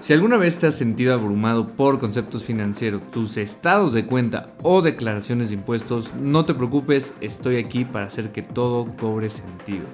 [0.00, 4.82] Si alguna vez te has sentido abrumado por conceptos financieros, tus estados de cuenta o
[4.82, 9.84] declaraciones de impuestos, no te preocupes, estoy aquí para hacer que todo cobre sentido.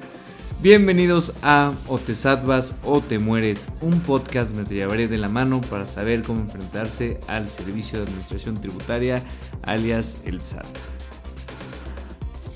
[0.63, 5.29] Bienvenidos a O te salvas o te mueres, un podcast donde te llevaré de la
[5.29, 9.23] mano para saber cómo enfrentarse al servicio de administración tributaria,
[9.63, 10.67] alias el SAT.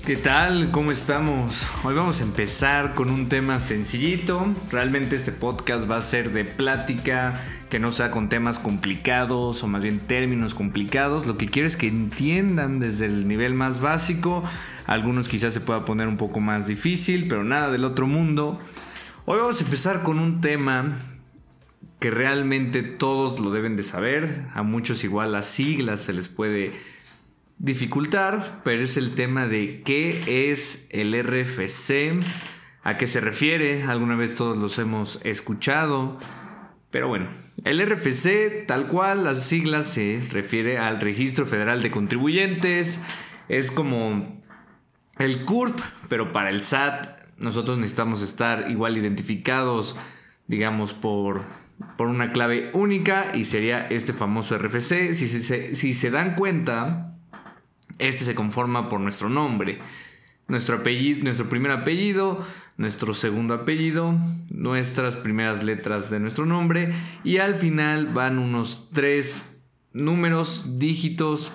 [0.05, 0.69] ¿Qué tal?
[0.69, 1.65] ¿Cómo estamos?
[1.83, 4.45] Hoy vamos a empezar con un tema sencillito.
[4.71, 7.41] Realmente este podcast va a ser de plática,
[7.71, 11.25] que no sea con temas complicados o más bien términos complicados.
[11.25, 14.43] Lo que quiero es que entiendan desde el nivel más básico.
[14.85, 18.59] Algunos quizás se pueda poner un poco más difícil, pero nada del otro mundo.
[19.25, 20.93] Hoy vamos a empezar con un tema
[21.97, 24.45] que realmente todos lo deben de saber.
[24.53, 26.94] A muchos igual las siglas se les puede
[27.57, 32.19] dificultar, pero es el tema de qué es el RFC,
[32.83, 36.19] a qué se refiere, alguna vez todos los hemos escuchado,
[36.91, 37.27] pero bueno,
[37.63, 43.01] el RFC tal cual, las siglas se refiere al Registro Federal de Contribuyentes,
[43.47, 44.41] es como
[45.17, 49.95] el CURP, pero para el SAT nosotros necesitamos estar igual identificados,
[50.47, 51.41] digamos, por,
[51.97, 55.13] por una clave única y sería este famoso RFC.
[55.13, 57.14] Si, si se dan cuenta,
[57.99, 59.79] este se conforma por nuestro nombre,
[60.47, 62.45] nuestro, apellido, nuestro primer apellido,
[62.77, 64.15] nuestro segundo apellido,
[64.51, 69.59] nuestras primeras letras de nuestro nombre y al final van unos tres
[69.93, 71.51] números, dígitos,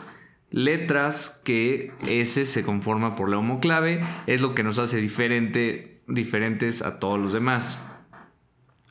[0.50, 6.82] letras que ese se conforma por la homoclave, es lo que nos hace diferente, diferentes
[6.82, 7.78] a todos los demás.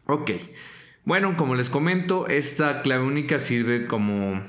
[0.06, 0.32] Ok,
[1.04, 4.42] bueno, como les comento, esta clave única sirve como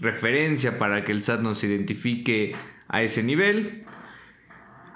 [0.00, 2.54] referencia para que el SAT nos identifique
[2.88, 3.84] a ese nivel.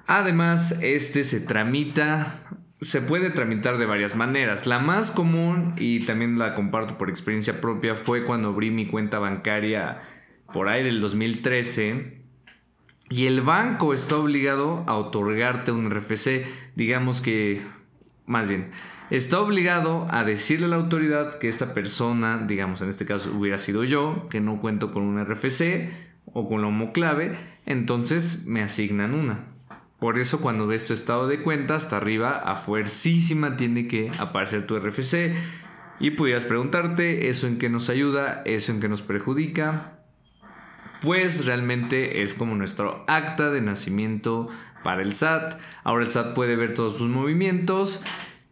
[0.07, 2.41] Además, este se tramita,
[2.81, 4.67] se puede tramitar de varias maneras.
[4.67, 9.19] La más común, y también la comparto por experiencia propia, fue cuando abrí mi cuenta
[9.19, 10.01] bancaria
[10.53, 12.23] por ahí del 2013.
[13.11, 16.47] Y el banco está obligado a otorgarte un RFC.
[16.75, 17.63] Digamos que,
[18.29, 18.71] más bien,
[19.11, 23.59] está obligado a decirle a la autoridad que esta persona, digamos en este caso hubiera
[23.59, 25.91] sido yo, que no cuento con un RFC
[26.27, 27.37] o con la homoclave,
[27.67, 29.47] entonces me asignan una.
[29.99, 34.67] Por eso cuando ves tu estado de cuenta hasta arriba a fuercísima tiene que aparecer
[34.67, 35.35] tu RFC
[35.99, 39.95] y pudieras preguntarte eso en qué nos ayuda, eso en qué nos perjudica.
[41.01, 44.49] Pues realmente es como nuestro acta de nacimiento
[44.83, 45.59] para el SAT.
[45.85, 48.03] Ahora el SAT puede ver todos tus movimientos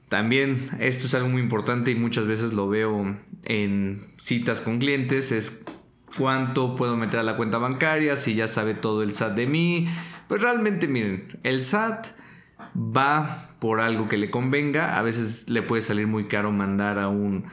[0.08, 5.32] también esto es algo muy importante y muchas veces lo veo en citas con clientes,
[5.32, 5.64] es
[6.16, 9.88] cuánto puedo meter a la cuenta bancaria, si ya sabe todo el SAT de mí.
[10.28, 12.06] Pues realmente miren, el SAT
[12.76, 17.08] va por algo que le convenga, a veces le puede salir muy caro mandar a
[17.08, 17.46] un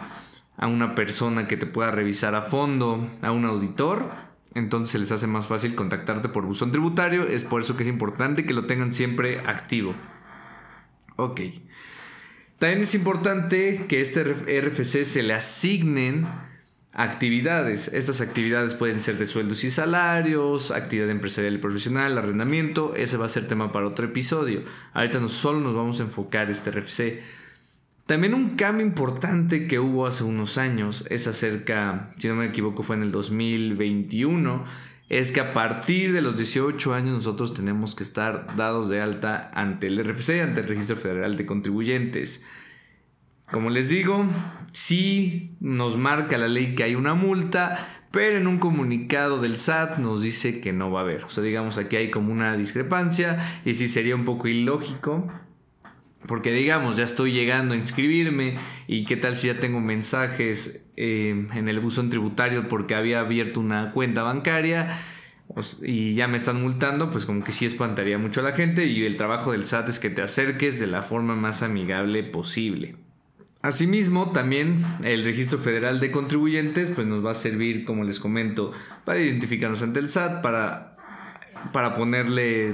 [0.56, 4.12] a una persona que te pueda revisar a fondo, a un auditor,
[4.56, 7.90] entonces se les hace más fácil contactarte por buzón tributario, es por eso que es
[7.90, 9.96] importante que lo tengan siempre activo.
[11.16, 11.42] Ok.
[12.60, 16.26] También es importante que este RFC se le asignen
[16.94, 17.88] actividades.
[17.90, 22.94] Estas actividades pueden ser de sueldos y salarios, actividad empresarial y profesional, arrendamiento.
[22.96, 24.64] Ese va a ser tema para otro episodio.
[24.94, 27.22] Ahorita no solo nos vamos a enfocar este RFC.
[28.14, 32.84] También un cambio importante que hubo hace unos años es acerca, si no me equivoco
[32.84, 34.66] fue en el 2021,
[35.10, 39.50] es que a partir de los 18 años nosotros tenemos que estar dados de alta
[39.56, 42.46] ante el RFC, ante el Registro Federal de Contribuyentes.
[43.52, 44.28] Como les digo,
[44.72, 49.98] sí nos marca la ley que hay una multa, pero en un comunicado del SAT
[49.98, 51.24] nos dice que no va a haber.
[51.24, 55.32] O sea, digamos, aquí hay como una discrepancia y sí sería un poco ilógico.
[56.28, 58.56] Porque digamos, ya estoy llegando a inscribirme
[58.88, 63.60] y qué tal si ya tengo mensajes eh, en el buzón tributario porque había abierto
[63.60, 64.98] una cuenta bancaria
[65.82, 69.04] y ya me están multando, pues como que sí espantaría mucho a la gente y
[69.04, 72.96] el trabajo del SAT es que te acerques de la forma más amigable posible.
[73.62, 78.72] Asimismo, también el Registro Federal de Contribuyentes pues nos va a servir, como les comento,
[79.06, 80.98] para identificarnos ante el SAT, para,
[81.72, 82.74] para ponerle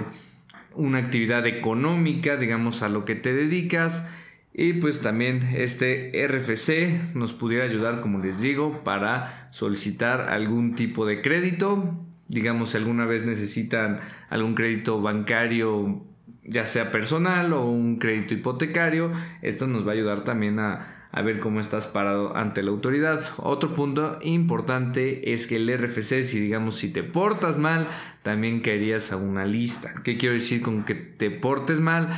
[0.75, 4.07] una actividad económica, digamos, a lo que te dedicas
[4.53, 11.05] y pues también este RFC nos pudiera ayudar, como les digo, para solicitar algún tipo
[11.05, 11.95] de crédito.
[12.27, 13.99] Digamos, si alguna vez necesitan
[14.29, 16.03] algún crédito bancario,
[16.43, 19.11] ya sea personal o un crédito hipotecario,
[19.41, 23.23] esto nos va a ayudar también a, a ver cómo estás parado ante la autoridad.
[23.37, 27.87] Otro punto importante es que el RFC, si digamos si te portas mal,
[28.21, 29.93] también caerías a una lista.
[30.03, 32.09] ¿Qué quiero decir con que te portes mal?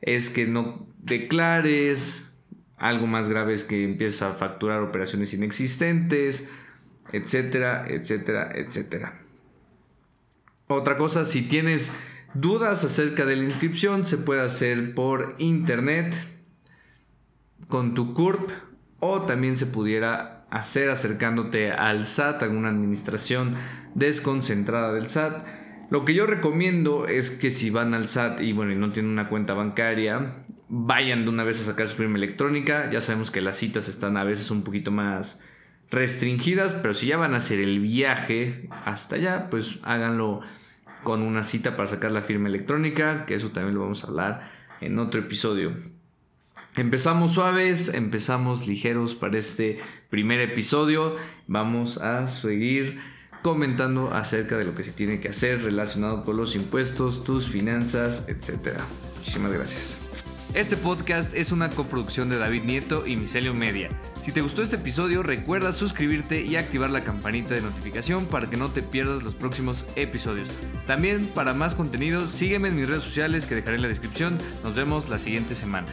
[0.00, 2.24] Es que no declares
[2.76, 6.48] Algo más grave es que empiezas a facturar operaciones inexistentes,
[7.10, 9.18] etcétera, etcétera, etcétera.
[10.68, 11.90] Otra cosa, si tienes
[12.34, 16.14] dudas acerca de la inscripción, se puede hacer por internet
[17.68, 18.50] con tu CURP
[19.00, 23.54] o también se pudiera hacer acercándote al SAT, alguna administración
[23.94, 25.46] desconcentrada del SAT.
[25.90, 29.28] Lo que yo recomiendo es que si van al SAT y bueno, no tienen una
[29.28, 32.90] cuenta bancaria, vayan de una vez a sacar su firma electrónica.
[32.90, 35.40] Ya sabemos que las citas están a veces un poquito más
[35.90, 40.40] restringidas, pero si ya van a hacer el viaje hasta allá, pues háganlo
[41.02, 44.50] con una cita para sacar la firma electrónica, que eso también lo vamos a hablar
[44.80, 45.97] en otro episodio.
[46.78, 49.78] Empezamos suaves, empezamos ligeros para este
[50.10, 51.16] primer episodio.
[51.48, 53.00] Vamos a seguir
[53.42, 58.28] comentando acerca de lo que se tiene que hacer relacionado con los impuestos, tus finanzas,
[58.28, 58.78] etc.
[59.16, 59.96] Muchísimas gracias.
[60.54, 63.90] Este podcast es una coproducción de David Nieto y Micelio Media.
[64.24, 68.56] Si te gustó este episodio, recuerda suscribirte y activar la campanita de notificación para que
[68.56, 70.46] no te pierdas los próximos episodios.
[70.86, 74.38] También, para más contenido, sígueme en mis redes sociales que dejaré en la descripción.
[74.62, 75.88] Nos vemos la siguiente semana.